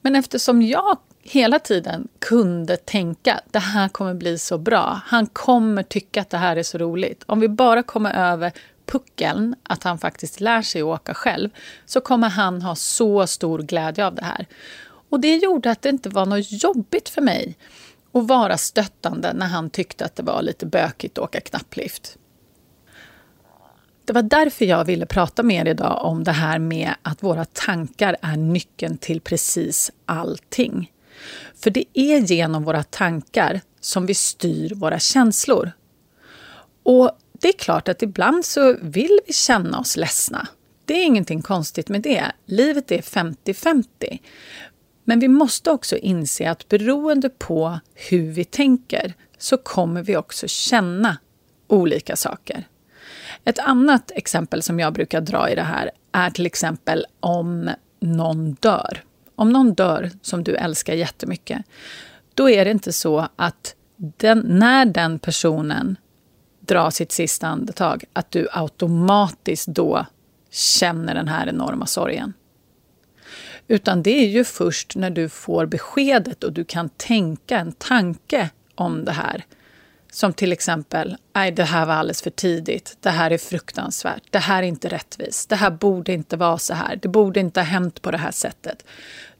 Men 0.00 0.16
eftersom 0.16 0.62
jag 0.62 0.98
hela 1.22 1.58
tiden 1.58 2.08
kunde 2.18 2.76
tänka 2.76 3.40
det 3.50 3.58
här 3.58 3.88
kommer 3.88 4.14
bli 4.14 4.38
så 4.38 4.58
bra, 4.58 5.00
han 5.06 5.26
kommer 5.26 5.82
tycka 5.82 6.20
att 6.20 6.30
det 6.30 6.38
här 6.38 6.56
är 6.56 6.62
så 6.62 6.78
roligt. 6.78 7.24
Om 7.26 7.40
vi 7.40 7.48
bara 7.48 7.82
kommer 7.82 8.32
över 8.32 8.52
puckeln, 8.86 9.54
att 9.62 9.82
han 9.82 9.98
faktiskt 9.98 10.40
lär 10.40 10.62
sig 10.62 10.80
att 10.80 10.86
åka 10.86 11.14
själv, 11.14 11.50
så 11.86 12.00
kommer 12.00 12.28
han 12.28 12.62
ha 12.62 12.74
så 12.74 13.26
stor 13.26 13.58
glädje 13.58 14.06
av 14.06 14.14
det 14.14 14.24
här. 14.24 14.46
Och 15.08 15.20
det 15.20 15.36
gjorde 15.36 15.70
att 15.70 15.82
det 15.82 15.88
inte 15.88 16.08
var 16.08 16.26
något 16.26 16.62
jobbigt 16.62 17.08
för 17.08 17.22
mig 17.22 17.56
och 18.14 18.28
vara 18.28 18.58
stöttande 18.58 19.32
när 19.32 19.46
han 19.46 19.70
tyckte 19.70 20.04
att 20.04 20.16
det 20.16 20.22
var 20.22 20.42
lite 20.42 20.66
bökigt 20.66 21.18
att 21.18 21.24
åka 21.24 21.40
knapplift. 21.40 22.18
Det 24.04 24.12
var 24.12 24.22
därför 24.22 24.64
jag 24.64 24.84
ville 24.84 25.06
prata 25.06 25.42
med 25.42 25.66
er 25.66 25.70
idag 25.70 26.04
om 26.04 26.24
det 26.24 26.32
här 26.32 26.58
med 26.58 26.94
att 27.02 27.22
våra 27.22 27.44
tankar 27.44 28.16
är 28.22 28.36
nyckeln 28.36 28.98
till 28.98 29.20
precis 29.20 29.92
allting. 30.06 30.92
För 31.54 31.70
det 31.70 31.84
är 31.94 32.18
genom 32.18 32.64
våra 32.64 32.82
tankar 32.82 33.60
som 33.80 34.06
vi 34.06 34.14
styr 34.14 34.74
våra 34.74 34.98
känslor. 34.98 35.72
Och 36.82 37.10
det 37.32 37.48
är 37.48 37.58
klart 37.58 37.88
att 37.88 38.02
ibland 38.02 38.44
så 38.44 38.76
vill 38.82 39.20
vi 39.26 39.32
känna 39.32 39.78
oss 39.78 39.96
ledsna. 39.96 40.48
Det 40.84 40.94
är 40.94 41.04
ingenting 41.04 41.42
konstigt 41.42 41.88
med 41.88 42.02
det. 42.02 42.32
Livet 42.46 42.92
är 42.92 43.00
50-50. 43.00 43.84
Men 45.04 45.20
vi 45.20 45.28
måste 45.28 45.70
också 45.70 45.96
inse 45.96 46.50
att 46.50 46.68
beroende 46.68 47.28
på 47.28 47.78
hur 47.94 48.32
vi 48.32 48.44
tänker 48.44 49.14
så 49.38 49.56
kommer 49.56 50.02
vi 50.02 50.16
också 50.16 50.48
känna 50.48 51.18
olika 51.66 52.16
saker. 52.16 52.68
Ett 53.44 53.58
annat 53.58 54.10
exempel 54.14 54.62
som 54.62 54.80
jag 54.80 54.92
brukar 54.92 55.20
dra 55.20 55.50
i 55.50 55.54
det 55.54 55.62
här 55.62 55.90
är 56.12 56.30
till 56.30 56.46
exempel 56.46 57.06
om 57.20 57.70
någon 58.00 58.52
dör. 58.54 59.02
Om 59.36 59.50
någon 59.50 59.74
dör 59.74 60.10
som 60.22 60.44
du 60.44 60.56
älskar 60.56 60.94
jättemycket, 60.94 61.62
då 62.34 62.50
är 62.50 62.64
det 62.64 62.70
inte 62.70 62.92
så 62.92 63.28
att 63.36 63.74
den, 63.96 64.38
när 64.38 64.84
den 64.84 65.18
personen 65.18 65.96
drar 66.60 66.90
sitt 66.90 67.12
sista 67.12 67.48
andetag, 67.48 68.04
att 68.12 68.30
du 68.30 68.48
automatiskt 68.52 69.66
då 69.66 70.06
känner 70.50 71.14
den 71.14 71.28
här 71.28 71.48
enorma 71.48 71.86
sorgen. 71.86 72.32
Utan 73.68 74.02
det 74.02 74.24
är 74.24 74.28
ju 74.28 74.44
först 74.44 74.96
när 74.96 75.10
du 75.10 75.28
får 75.28 75.66
beskedet 75.66 76.44
och 76.44 76.52
du 76.52 76.64
kan 76.64 76.88
tänka 76.88 77.58
en 77.58 77.72
tanke 77.72 78.50
om 78.74 79.04
det 79.04 79.12
här. 79.12 79.44
Som 80.12 80.32
till 80.32 80.52
exempel, 80.52 81.16
nej 81.34 81.52
det 81.52 81.64
här 81.64 81.86
var 81.86 81.94
alldeles 81.94 82.22
för 82.22 82.30
tidigt, 82.30 82.96
det 83.00 83.10
här 83.10 83.30
är 83.30 83.38
fruktansvärt, 83.38 84.22
det 84.30 84.38
här 84.38 84.62
är 84.62 84.66
inte 84.66 84.88
rättvist, 84.88 85.48
det 85.48 85.56
här 85.56 85.70
borde 85.70 86.12
inte 86.12 86.36
vara 86.36 86.58
så 86.58 86.74
här, 86.74 86.96
det 86.96 87.08
borde 87.08 87.40
inte 87.40 87.60
ha 87.60 87.64
hänt 87.64 88.02
på 88.02 88.10
det 88.10 88.18
här 88.18 88.30
sättet. 88.30 88.84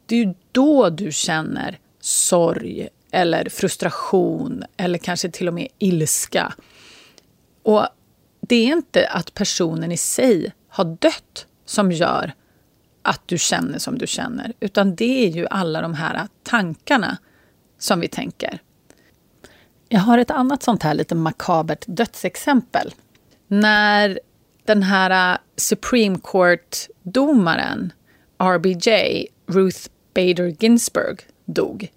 Det 0.05 0.15
är 0.15 0.25
ju 0.25 0.33
då 0.51 0.89
du 0.89 1.11
känner 1.11 1.79
sorg 1.99 2.89
eller 3.11 3.49
frustration 3.49 4.63
eller 4.77 4.97
kanske 4.97 5.29
till 5.29 5.47
och 5.47 5.53
med 5.53 5.67
ilska. 5.79 6.53
Och 7.63 7.87
det 8.41 8.55
är 8.55 8.67
inte 8.67 9.07
att 9.07 9.33
personen 9.33 9.91
i 9.91 9.97
sig 9.97 10.53
har 10.69 10.85
dött 10.85 11.47
som 11.65 11.91
gör 11.91 12.33
att 13.05 13.21
du 13.25 13.37
känner 13.37 13.79
som 13.79 13.97
du 13.97 14.07
känner, 14.07 14.53
utan 14.59 14.95
det 14.95 15.25
är 15.25 15.29
ju 15.29 15.47
alla 15.47 15.81
de 15.81 15.93
här 15.93 16.27
tankarna 16.43 17.17
som 17.77 17.99
vi 17.99 18.07
tänker. 18.07 18.59
Jag 19.89 19.99
har 19.99 20.17
ett 20.17 20.31
annat 20.31 20.63
sånt 20.63 20.83
här 20.83 20.93
lite 20.93 21.15
makabert 21.15 21.83
dödsexempel. 21.87 22.93
När 23.47 24.19
den 24.65 24.83
här 24.83 25.33
äh, 25.33 25.37
Supreme 25.55 26.17
Court-domaren 26.23 27.93
RBJ, 28.39 29.27
Ruth 29.47 29.79
Bader 30.13 30.55
Ginsburg, 30.59 31.19
dog 31.45 31.91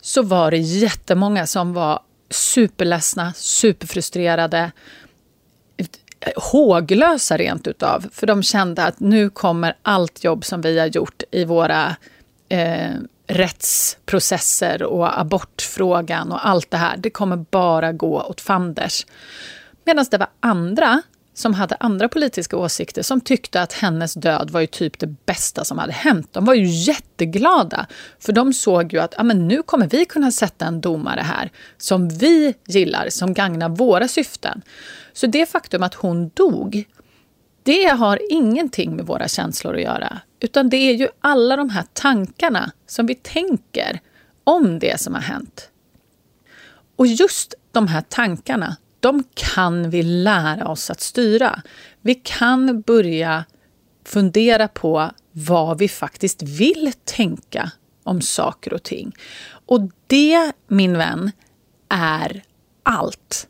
så 0.00 0.22
var 0.22 0.50
det 0.50 0.58
jättemånga 0.58 1.46
som 1.46 1.72
var 1.72 2.02
superledsna, 2.30 3.32
superfrustrerade, 3.36 4.72
håglösa 6.36 7.36
rent 7.36 7.66
utav. 7.66 8.04
För 8.12 8.26
de 8.26 8.42
kände 8.42 8.84
att 8.84 9.00
nu 9.00 9.30
kommer 9.30 9.76
allt 9.82 10.24
jobb 10.24 10.44
som 10.44 10.60
vi 10.60 10.78
har 10.78 10.86
gjort 10.86 11.22
i 11.30 11.44
våra 11.44 11.96
eh, 12.48 12.92
rättsprocesser 13.26 14.82
och 14.82 15.20
abortfrågan 15.20 16.32
och 16.32 16.46
allt 16.46 16.70
det 16.70 16.76
här, 16.76 16.96
det 16.96 17.10
kommer 17.10 17.36
bara 17.36 17.92
gå 17.92 18.22
åt 18.22 18.40
fanders. 18.40 19.06
Medan 19.84 20.04
det 20.10 20.18
var 20.18 20.28
andra 20.40 21.02
som 21.34 21.54
hade 21.54 21.76
andra 21.80 22.08
politiska 22.08 22.56
åsikter 22.56 23.02
som 23.02 23.20
tyckte 23.20 23.62
att 23.62 23.72
hennes 23.72 24.14
död 24.14 24.50
var 24.50 24.60
ju 24.60 24.66
typ 24.66 24.98
det 24.98 25.06
bästa 25.06 25.64
som 25.64 25.78
hade 25.78 25.92
hänt. 25.92 26.28
De 26.32 26.44
var 26.44 26.54
ju 26.54 26.66
jätteglada, 26.66 27.86
för 28.18 28.32
de 28.32 28.52
såg 28.52 28.92
ju 28.92 28.98
att 29.00 29.14
ah, 29.18 29.22
men 29.22 29.48
nu 29.48 29.62
kommer 29.62 29.86
vi 29.86 30.04
kunna 30.04 30.30
sätta 30.30 30.66
en 30.66 30.80
domare 30.80 31.20
här 31.20 31.50
som 31.78 32.08
vi 32.08 32.54
gillar, 32.66 33.08
som 33.08 33.34
gagnar 33.34 33.68
våra 33.68 34.08
syften. 34.08 34.62
Så 35.12 35.26
det 35.26 35.46
faktum 35.46 35.82
att 35.82 35.94
hon 35.94 36.28
dog, 36.34 36.84
det 37.62 37.84
har 37.84 38.20
ingenting 38.30 38.96
med 38.96 39.06
våra 39.06 39.28
känslor 39.28 39.74
att 39.74 39.82
göra. 39.82 40.20
Utan 40.40 40.68
det 40.68 40.76
är 40.76 40.94
ju 40.94 41.08
alla 41.20 41.56
de 41.56 41.70
här 41.70 41.84
tankarna 41.92 42.72
som 42.86 43.06
vi 43.06 43.14
tänker 43.14 44.00
om 44.44 44.78
det 44.78 45.00
som 45.00 45.14
har 45.14 45.20
hänt. 45.20 45.70
Och 46.96 47.06
just 47.06 47.54
de 47.72 47.86
här 47.86 48.00
tankarna, 48.00 48.76
de 49.04 49.24
kan 49.34 49.90
vi 49.90 50.02
lära 50.02 50.68
oss 50.68 50.90
att 50.90 51.00
styra. 51.00 51.62
Vi 52.00 52.14
kan 52.14 52.80
börja 52.80 53.44
fundera 54.04 54.68
på 54.68 55.10
vad 55.32 55.78
vi 55.78 55.88
faktiskt 55.88 56.42
vill 56.42 56.92
tänka 57.04 57.70
om 58.02 58.20
saker 58.20 58.74
och 58.74 58.82
ting. 58.82 59.12
Och 59.66 59.80
det, 60.06 60.52
min 60.68 60.98
vän, 60.98 61.30
är 61.88 62.42
allt. 62.82 63.48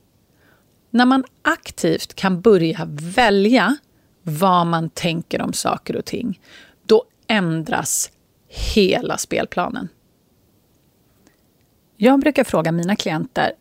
När 0.90 1.06
man 1.06 1.24
aktivt 1.42 2.14
kan 2.14 2.40
börja 2.40 2.80
välja 3.14 3.76
vad 4.22 4.66
man 4.66 4.90
tänker 4.90 5.42
om 5.42 5.52
saker 5.52 5.96
och 5.96 6.04
ting, 6.04 6.40
då 6.86 7.04
ändras 7.26 8.10
hela 8.48 9.18
spelplanen. 9.18 9.88
Jag 11.96 12.20
brukar 12.20 12.44
fråga 12.44 12.72
mina 12.72 12.96
klienter 12.96 13.52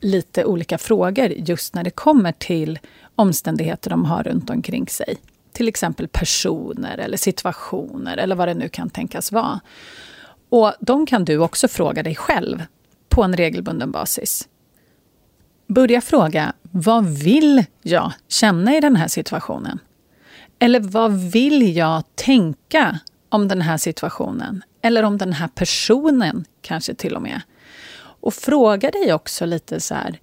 lite 0.00 0.44
olika 0.44 0.78
frågor 0.78 1.26
just 1.26 1.74
när 1.74 1.84
det 1.84 1.90
kommer 1.90 2.32
till 2.32 2.78
omständigheter 3.16 3.90
de 3.90 4.04
har 4.04 4.22
runt 4.22 4.50
omkring 4.50 4.86
sig. 4.86 5.16
Till 5.52 5.68
exempel 5.68 6.08
personer 6.08 6.98
eller 6.98 7.16
situationer 7.16 8.16
eller 8.16 8.36
vad 8.36 8.48
det 8.48 8.54
nu 8.54 8.68
kan 8.68 8.90
tänkas 8.90 9.32
vara. 9.32 9.60
Och 10.48 10.72
de 10.80 11.06
kan 11.06 11.24
du 11.24 11.38
också 11.38 11.68
fråga 11.68 12.02
dig 12.02 12.14
själv 12.14 12.62
på 13.08 13.22
en 13.22 13.36
regelbunden 13.36 13.90
basis. 13.90 14.48
Börja 15.66 16.00
fråga, 16.00 16.52
vad 16.62 17.04
vill 17.06 17.64
jag 17.82 18.12
känna 18.28 18.76
i 18.76 18.80
den 18.80 18.96
här 18.96 19.08
situationen? 19.08 19.78
Eller 20.58 20.80
vad 20.80 21.12
vill 21.12 21.76
jag 21.76 22.02
tänka 22.14 22.98
om 23.28 23.48
den 23.48 23.62
här 23.62 23.76
situationen? 23.76 24.62
Eller 24.82 25.02
om 25.02 25.18
den 25.18 25.32
här 25.32 25.48
personen 25.48 26.44
kanske 26.60 26.94
till 26.94 27.16
och 27.16 27.22
med. 27.22 27.40
Och 28.20 28.34
fråga 28.34 28.90
dig 28.90 29.12
också 29.12 29.46
lite 29.46 29.80
så 29.80 29.94
här, 29.94 30.18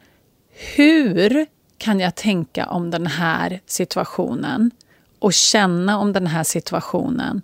hur 0.75 1.45
kan 1.77 1.99
jag 1.99 2.15
tänka 2.15 2.65
om 2.65 2.91
den 2.91 3.07
här 3.07 3.59
situationen 3.65 4.71
och 5.19 5.33
känna 5.33 5.99
om 5.99 6.13
den 6.13 6.27
här 6.27 6.43
situationen 6.43 7.41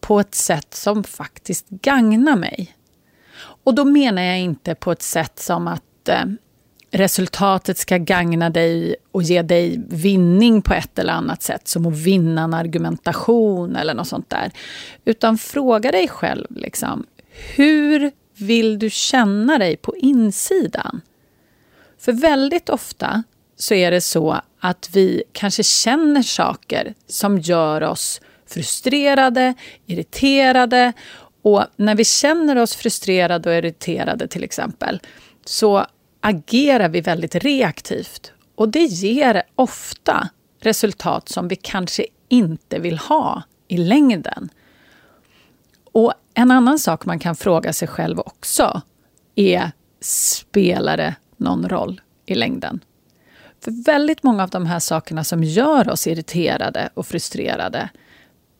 på 0.00 0.20
ett 0.20 0.34
sätt 0.34 0.74
som 0.74 1.04
faktiskt 1.04 1.68
gagnar 1.68 2.36
mig? 2.36 2.76
Och 3.64 3.74
då 3.74 3.84
menar 3.84 4.22
jag 4.22 4.40
inte 4.40 4.74
på 4.74 4.92
ett 4.92 5.02
sätt 5.02 5.38
som 5.38 5.68
att 5.68 6.08
eh, 6.08 6.24
resultatet 6.90 7.78
ska 7.78 7.98
gagna 7.98 8.50
dig 8.50 8.96
och 9.12 9.22
ge 9.22 9.42
dig 9.42 9.80
vinning 9.88 10.62
på 10.62 10.74
ett 10.74 10.98
eller 10.98 11.12
annat 11.12 11.42
sätt, 11.42 11.68
som 11.68 11.86
att 11.86 11.96
vinna 11.96 12.42
en 12.42 12.54
argumentation 12.54 13.76
eller 13.76 13.94
något 13.94 14.08
sånt 14.08 14.30
där. 14.30 14.52
Utan 15.04 15.38
fråga 15.38 15.92
dig 15.92 16.08
själv, 16.08 16.46
liksom, 16.50 17.06
hur 17.56 18.12
vill 18.36 18.78
du 18.78 18.90
känna 18.90 19.58
dig 19.58 19.76
på 19.76 19.96
insidan? 19.96 21.00
För 21.98 22.12
väldigt 22.12 22.68
ofta 22.68 23.22
så 23.56 23.74
är 23.74 23.90
det 23.90 24.00
så 24.00 24.40
att 24.60 24.90
vi 24.92 25.22
kanske 25.32 25.62
känner 25.62 26.22
saker 26.22 26.94
som 27.06 27.38
gör 27.38 27.82
oss 27.82 28.20
frustrerade, 28.46 29.54
irriterade. 29.86 30.92
Och 31.42 31.64
när 31.76 31.94
vi 31.94 32.04
känner 32.04 32.56
oss 32.56 32.76
frustrerade 32.76 33.50
och 33.50 33.56
irriterade 33.56 34.28
till 34.28 34.44
exempel, 34.44 35.00
så 35.44 35.86
agerar 36.20 36.88
vi 36.88 37.00
väldigt 37.00 37.34
reaktivt. 37.34 38.32
Och 38.54 38.68
det 38.68 38.84
ger 38.84 39.42
ofta 39.54 40.28
resultat 40.60 41.28
som 41.28 41.48
vi 41.48 41.56
kanske 41.56 42.06
inte 42.28 42.78
vill 42.78 42.98
ha 42.98 43.42
i 43.68 43.76
längden. 43.76 44.48
Och 45.92 46.14
en 46.34 46.50
annan 46.50 46.78
sak 46.78 47.04
man 47.04 47.18
kan 47.18 47.36
fråga 47.36 47.72
sig 47.72 47.88
själv 47.88 48.18
också 48.18 48.82
är, 49.34 49.72
spelar 50.00 50.96
det 50.96 51.14
någon 51.36 51.68
roll 51.68 52.00
i 52.26 52.34
längden? 52.34 52.80
För 53.60 53.84
väldigt 53.84 54.22
många 54.22 54.42
av 54.42 54.50
de 54.50 54.66
här 54.66 54.78
sakerna 54.78 55.24
som 55.24 55.44
gör 55.44 55.90
oss 55.90 56.06
irriterade 56.06 56.88
och 56.94 57.06
frustrerade, 57.06 57.88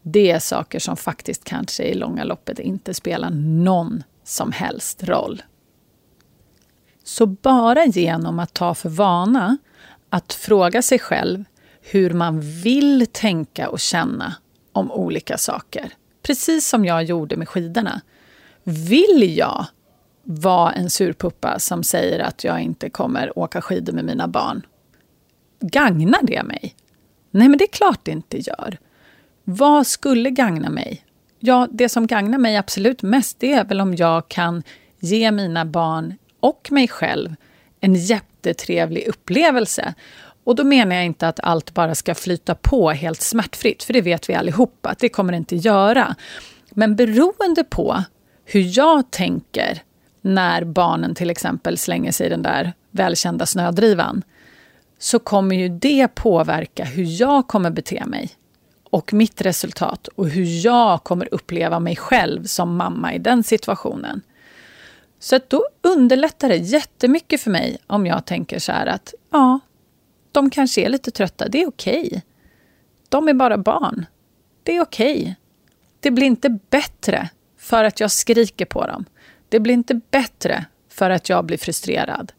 det 0.03 0.31
är 0.31 0.39
saker 0.39 0.79
som 0.79 0.97
faktiskt 0.97 1.45
kanske 1.45 1.85
i 1.85 1.95
långa 1.95 2.25
loppet 2.25 2.59
inte 2.59 2.95
spelar 2.95 3.31
någon 3.65 4.03
som 4.25 4.53
helst 4.53 5.05
roll. 5.05 5.43
Så 7.05 7.27
bara 7.27 7.85
genom 7.85 8.39
att 8.39 8.55
ta 8.55 8.75
för 8.75 8.89
vana 8.89 9.59
att 10.11 10.33
fråga 10.33 10.83
sig 10.83 10.99
själv 10.99 11.45
hur 11.81 12.11
man 12.11 12.41
vill 12.41 13.07
tänka 13.13 13.69
och 13.69 13.81
känna 13.81 14.35
om 14.73 14.93
olika 14.93 15.39
saker 15.39 15.93
Precis 16.25 16.69
som 16.69 16.85
jag 16.85 17.05
gjorde 17.05 17.37
med 17.37 17.49
skidorna. 17.49 18.01
Vill 18.65 19.35
jag 19.37 19.67
vara 20.23 20.73
en 20.73 20.91
surpuppa 20.91 21.59
som 21.59 21.83
säger 21.83 22.21
att 22.21 22.45
jag 22.45 22.61
inte 22.61 22.91
kommer 22.91 23.39
åka 23.39 23.63
skidor 23.63 23.93
med 23.93 24.05
mina 24.05 24.29
barn? 24.29 24.67
Gagnar 25.61 26.23
det 26.23 26.43
mig? 26.43 26.75
Nej, 27.31 27.49
men 27.49 27.59
det 27.59 27.65
är 27.65 27.73
klart 27.73 28.01
det 28.03 28.11
inte 28.11 28.39
gör. 28.39 28.79
Vad 29.45 29.87
skulle 29.87 30.31
gagna 30.31 30.71
mig? 30.71 31.05
Ja, 31.39 31.69
det 31.71 31.89
som 31.89 32.07
gagnar 32.07 32.39
mig 32.39 32.57
absolut 32.57 33.03
mest, 33.03 33.41
det 33.41 33.53
är 33.53 33.65
väl 33.65 33.81
om 33.81 33.95
jag 33.95 34.29
kan 34.29 34.63
ge 34.99 35.31
mina 35.31 35.65
barn 35.65 36.15
och 36.41 36.69
mig 36.71 36.89
själv 36.89 37.35
en 37.81 37.95
jättetrevlig 37.95 39.07
upplevelse. 39.07 39.95
Och 40.45 40.55
då 40.55 40.65
menar 40.65 40.97
jag 40.97 41.05
inte 41.05 41.29
att 41.29 41.41
allt 41.41 41.75
bara 41.75 41.95
ska 41.95 42.15
flyta 42.15 42.55
på 42.55 42.91
helt 42.91 43.21
smärtfritt, 43.21 43.83
för 43.83 43.93
det 43.93 44.01
vet 44.01 44.29
vi 44.29 44.35
allihopa 44.35 44.89
att 44.89 44.99
det 44.99 45.09
kommer 45.09 45.33
det 45.33 45.37
inte 45.37 45.57
göra. 45.57 46.15
Men 46.71 46.97
beroende 46.97 47.65
på 47.65 48.03
hur 48.45 48.79
jag 48.79 49.11
tänker 49.11 49.83
när 50.21 50.65
barnen 50.65 51.15
till 51.15 51.31
exempel 51.31 51.79
slänger 51.79 52.13
sig 52.13 52.27
i 52.27 52.31
den 52.31 52.43
där 52.43 52.73
välkända 52.91 53.47
snödrivan, 53.47 54.23
så 54.99 55.19
kommer 55.19 55.57
ju 55.57 55.69
det 55.69 56.09
påverka 56.09 56.85
hur 56.85 57.21
jag 57.21 57.49
kommer 57.49 57.71
bete 57.71 58.05
mig 58.07 58.31
och 58.91 59.13
mitt 59.13 59.41
resultat 59.41 60.09
och 60.09 60.29
hur 60.29 60.65
jag 60.67 61.05
kommer 61.05 61.35
uppleva 61.35 61.81
mig 61.81 61.97
själv 61.97 62.45
som 62.45 62.77
mamma 62.77 63.15
i 63.15 63.19
den 63.19 63.43
situationen. 63.43 64.21
Så 65.19 65.37
att 65.37 65.51
då 65.51 65.65
underlättar 65.83 66.49
det 66.49 66.57
jättemycket 66.57 67.41
för 67.41 67.51
mig 67.51 67.79
om 67.87 68.07
jag 68.07 68.25
tänker 68.25 68.59
så 68.59 68.73
här 68.73 68.87
att 68.87 69.15
ja, 69.31 69.61
de 70.35 70.51
kanske 70.51 70.81
är 70.81 70.89
lite 70.89 71.11
trötta, 71.11 71.49
det 71.49 71.63
är 71.63 71.69
okej. 71.69 72.07
Okay. 72.07 72.21
De 73.09 73.29
är 73.29 73.35
bara 73.35 73.59
barn. 73.59 74.07
Det 74.63 74.77
är 74.77 74.83
okej. 74.83 75.21
Okay. 75.21 75.35
Det 76.01 76.11
blir 76.11 76.27
inte 76.27 76.59
bättre 76.71 77.29
för 77.59 77.85
att 77.85 78.01
jag 78.01 78.11
skriker 78.11 78.65
på 78.65 78.87
dem. 78.87 79.05
Det 79.49 79.61
blir 79.61 79.75
inte 79.75 80.01
bättre 80.11 80.65
för 80.91 81.11
att 81.11 81.29
jag 81.29 81.45
blir 81.45 81.59
frustrerad. 81.59 82.33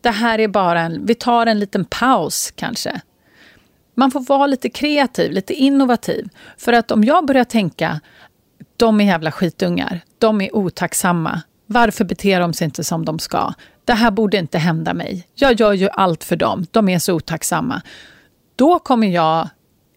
Det 0.00 0.10
här 0.10 0.38
är 0.38 0.48
bara 0.48 0.80
en, 0.80 1.06
vi 1.06 1.14
tar 1.14 1.46
en 1.46 1.58
liten 1.58 1.84
paus 1.84 2.52
kanske. 2.56 3.00
Man 3.94 4.10
får 4.10 4.20
vara 4.20 4.46
lite 4.46 4.70
kreativ, 4.70 5.32
lite 5.32 5.54
innovativ. 5.54 6.28
För 6.56 6.72
att 6.72 6.90
om 6.90 7.04
jag 7.04 7.26
börjar 7.26 7.44
tänka, 7.44 8.00
de 8.76 9.00
är 9.00 9.04
jävla 9.04 9.32
skitungar, 9.32 10.00
de 10.18 10.40
är 10.40 10.56
otacksamma, 10.56 11.42
varför 11.66 12.04
beter 12.04 12.40
de 12.40 12.52
sig 12.52 12.64
inte 12.64 12.84
som 12.84 13.04
de 13.04 13.18
ska? 13.18 13.54
Det 13.84 13.92
här 13.92 14.10
borde 14.10 14.36
inte 14.36 14.58
hända 14.58 14.94
mig. 14.94 15.26
Jag 15.34 15.60
gör 15.60 15.72
ju 15.72 15.88
allt 15.88 16.24
för 16.24 16.36
dem, 16.36 16.66
de 16.70 16.88
är 16.88 16.98
så 16.98 17.14
otacksamma. 17.14 17.82
Då 18.56 18.78
kommer 18.78 19.06
jag 19.06 19.48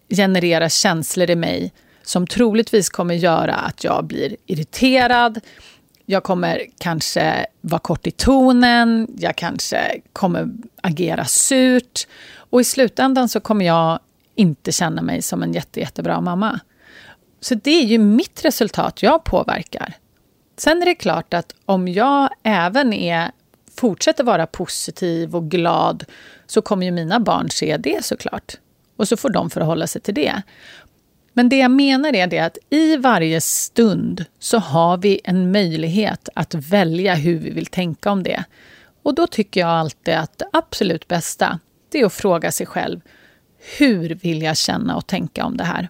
generera 0.08 0.68
känslor 0.68 1.30
i 1.30 1.36
mig 1.36 1.72
som 2.02 2.26
troligtvis 2.26 2.88
kommer 2.88 3.14
göra 3.14 3.54
att 3.54 3.84
jag 3.84 4.04
blir 4.04 4.36
irriterad, 4.46 5.40
jag 6.06 6.22
kommer 6.22 6.62
kanske 6.78 7.46
vara 7.60 7.80
kort 7.80 8.06
i 8.06 8.10
tonen, 8.10 9.08
jag 9.18 9.36
kanske 9.36 10.00
kommer 10.12 10.48
agera 10.82 11.24
surt 11.24 12.06
och 12.34 12.60
i 12.60 12.64
slutändan 12.64 13.28
så 13.28 13.40
kommer 13.40 13.64
jag 13.64 13.98
inte 14.34 14.72
känna 14.72 15.02
mig 15.02 15.22
som 15.22 15.42
en 15.42 15.52
jätte, 15.52 15.80
jättebra 15.80 16.20
mamma. 16.20 16.60
Så 17.40 17.54
det 17.54 17.70
är 17.70 17.84
ju 17.84 17.98
mitt 17.98 18.44
resultat 18.44 19.02
jag 19.02 19.24
påverkar. 19.24 19.94
Sen 20.56 20.82
är 20.82 20.86
det 20.86 20.94
klart 20.94 21.34
att 21.34 21.54
om 21.64 21.88
jag 21.88 22.28
även 22.42 22.92
är, 22.92 23.30
fortsätter 23.78 24.24
vara 24.24 24.46
positiv 24.46 25.36
och 25.36 25.50
glad 25.50 26.04
så 26.46 26.62
kommer 26.62 26.86
ju 26.86 26.92
mina 26.92 27.20
barn 27.20 27.50
se 27.50 27.76
det 27.76 28.04
såklart. 28.04 28.54
Och 28.96 29.08
så 29.08 29.16
får 29.16 29.30
de 29.30 29.50
förhålla 29.50 29.86
sig 29.86 30.00
till 30.00 30.14
det. 30.14 30.42
Men 31.32 31.48
det 31.48 31.58
jag 31.58 31.70
menar 31.70 32.14
är 32.16 32.26
det 32.26 32.38
att 32.38 32.58
i 32.70 32.96
varje 32.96 33.40
stund 33.40 34.24
så 34.38 34.58
har 34.58 34.96
vi 34.96 35.20
en 35.24 35.52
möjlighet 35.52 36.28
att 36.34 36.54
välja 36.54 37.14
hur 37.14 37.38
vi 37.38 37.50
vill 37.50 37.66
tänka 37.66 38.10
om 38.10 38.22
det. 38.22 38.44
Och 39.02 39.14
då 39.14 39.26
tycker 39.26 39.60
jag 39.60 39.68
alltid 39.68 40.14
att 40.14 40.38
det 40.38 40.46
absolut 40.52 41.08
bästa, 41.08 41.60
det 41.88 42.00
är 42.00 42.06
att 42.06 42.12
fråga 42.12 42.52
sig 42.52 42.66
själv, 42.66 43.00
hur 43.78 44.14
vill 44.14 44.42
jag 44.42 44.56
känna 44.56 44.96
och 44.96 45.06
tänka 45.06 45.44
om 45.44 45.56
det 45.56 45.64
här? 45.64 45.88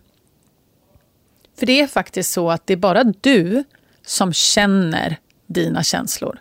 För 1.58 1.66
det 1.66 1.80
är 1.80 1.86
faktiskt 1.86 2.32
så 2.32 2.50
att 2.50 2.66
det 2.66 2.72
är 2.72 2.76
bara 2.76 3.04
du 3.04 3.64
som 4.06 4.32
känner 4.32 5.16
dina 5.46 5.82
känslor. 5.82 6.38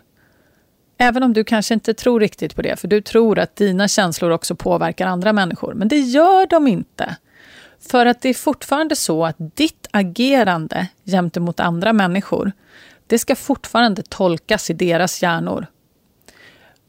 Även 0.98 1.22
om 1.22 1.32
du 1.32 1.44
kanske 1.44 1.74
inte 1.74 1.94
tror 1.94 2.20
riktigt 2.20 2.54
på 2.56 2.62
det, 2.62 2.76
för 2.76 2.88
du 2.88 3.00
tror 3.00 3.38
att 3.38 3.56
dina 3.56 3.88
känslor 3.88 4.30
också 4.30 4.54
påverkar 4.54 5.06
andra 5.06 5.32
människor. 5.32 5.74
Men 5.74 5.88
det 5.88 5.98
gör 5.98 6.46
de 6.46 6.68
inte. 6.68 7.16
För 7.80 8.06
att 8.06 8.20
det 8.22 8.28
är 8.28 8.34
fortfarande 8.34 8.96
så 8.96 9.24
att 9.24 9.36
ditt 9.38 9.86
agerande 9.90 10.88
gentemot 11.04 11.60
andra 11.60 11.92
människor, 11.92 12.52
det 13.06 13.18
ska 13.18 13.36
fortfarande 13.36 14.02
tolkas 14.02 14.70
i 14.70 14.72
deras 14.72 15.22
hjärnor. 15.22 15.66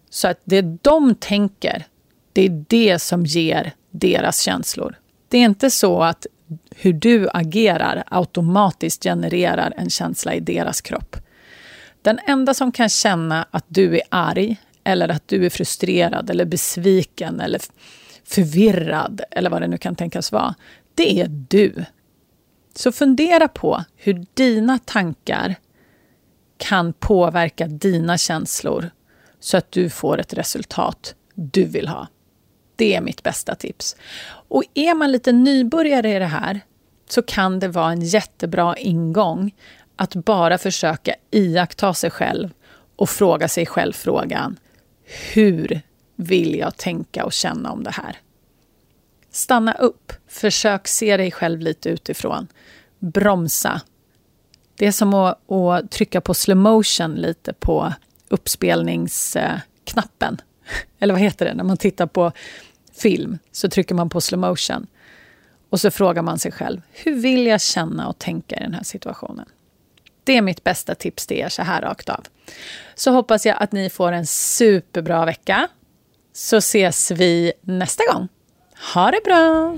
Så 0.10 0.28
att 0.28 0.40
det 0.44 0.62
de 0.62 1.16
tänker, 1.16 1.86
det 2.34 2.46
är 2.46 2.66
det 2.68 3.00
som 3.00 3.26
ger 3.26 3.74
deras 3.92 4.42
känslor. 4.42 4.96
Det 5.28 5.38
är 5.38 5.46
inte 5.46 5.70
så 5.70 6.04
att 6.04 6.26
hur 6.76 6.94
du 6.94 7.30
agerar 7.34 8.04
automatiskt 8.08 9.04
genererar 9.04 9.74
en 9.78 9.90
känsla 9.90 10.34
i 10.34 10.40
deras 10.40 10.82
kropp. 10.82 11.16
Den 12.02 12.20
enda 12.28 12.54
som 12.54 12.72
kan 12.72 12.90
känna 12.90 13.48
att 13.52 13.66
du 13.68 13.96
är 13.96 14.02
arg 14.10 14.58
eller 14.84 15.10
att 15.10 15.28
du 15.28 15.46
är 15.46 15.50
frustrerad 15.50 16.30
eller 16.30 16.46
besviken 16.46 17.40
eller 17.40 17.62
förvirrad 18.24 19.22
eller 19.32 19.50
vad 19.50 19.62
det 19.62 19.68
nu 19.68 19.78
kan 19.78 19.96
tänkas 19.96 20.32
vara, 20.32 20.56
det 20.96 21.22
är 21.22 21.28
du. 21.28 21.86
Så 22.76 22.92
fundera 22.92 23.48
på 23.48 23.84
hur 23.96 24.26
dina 24.34 24.78
tankar 24.78 25.56
kan 26.58 26.94
påverka 26.94 27.68
dina 27.68 28.18
känslor 28.18 28.92
så 29.40 29.58
att 29.58 29.72
du 29.72 29.90
får 29.90 30.20
ett 30.20 30.34
resultat 30.34 31.16
du 31.34 31.66
vill 31.66 31.88
ha. 31.88 32.08
Det 32.76 32.96
är 32.96 33.02
mitt 33.02 33.24
bästa 33.24 33.56
tips. 33.56 33.96
Och 34.48 34.64
är 34.74 34.96
man 34.96 35.12
lite 35.12 35.32
nybörjare 35.32 36.16
i 36.16 36.20
det 36.20 36.26
här 36.26 36.60
så 37.10 37.22
kan 37.22 37.60
det 37.60 37.68
vara 37.68 37.92
en 37.92 38.02
jättebra 38.02 38.78
ingång 38.78 39.56
att 40.02 40.16
bara 40.16 40.58
försöka 40.58 41.16
iaktta 41.32 41.94
sig 41.94 42.12
själv 42.12 42.50
och 42.96 43.10
fråga 43.10 43.48
sig 43.48 43.66
själv 43.66 43.94
frågan 43.94 44.60
Hur 45.34 45.82
vill 46.16 46.56
jag 46.56 46.78
tänka 46.78 47.26
och 47.26 47.34
känna 47.34 47.72
om 47.72 47.84
det 47.84 47.92
här? 47.92 48.18
Stanna 49.32 49.74
upp. 49.74 50.14
Försök 50.28 50.88
se 50.88 51.18
dig 51.18 51.32
själv 51.32 51.60
lite 51.60 51.90
utifrån. 51.90 52.48
Bromsa. 53.00 53.82
Det 54.76 54.88
är 54.88 54.92
som 54.92 55.14
att, 55.14 55.52
att 55.52 55.92
trycka 55.92 56.22
på 56.22 56.34
slow 56.34 56.58
motion 56.58 57.16
lite 57.16 57.54
på 57.54 57.94
uppspelningsknappen. 58.28 60.42
Eller 61.00 61.14
vad 61.14 61.22
heter 61.22 61.46
det? 61.46 61.54
När 61.54 61.64
man 61.64 61.78
tittar 61.78 62.08
på 62.08 62.32
film 62.94 63.38
så 63.52 63.70
trycker 63.70 63.96
man 63.96 64.10
på 64.10 64.22
slow 64.22 64.40
motion. 64.40 64.88
Och 65.70 65.80
så 65.80 65.92
frågar 65.92 66.22
man 66.22 66.40
sig 66.40 66.52
själv, 66.52 66.82
hur 66.92 67.16
vill 67.16 67.46
jag 67.46 67.62
känna 67.62 68.08
och 68.08 68.20
tänka 68.20 68.56
i 68.56 68.60
den 68.60 68.74
här 68.74 68.84
situationen? 68.84 69.46
Det 70.30 70.38
är 70.38 70.42
mitt 70.42 70.64
bästa 70.64 70.96
tips 70.96 71.28
till 71.28 71.38
er 71.38 71.50
så 71.50 71.62
här 71.62 71.82
rakt 71.82 72.10
av. 72.10 72.26
Så 72.96 73.12
hoppas 73.12 73.46
jag 73.46 73.58
att 73.60 73.72
ni 73.72 73.90
får 73.90 74.12
en 74.12 74.26
superbra 74.26 75.26
vecka. 75.26 75.68
Så 76.34 76.58
ses 76.58 77.12
vi 77.12 77.54
nästa 77.62 78.04
gång. 78.14 78.28
Ha 78.94 79.12
det 79.12 79.22
bra! 79.24 79.78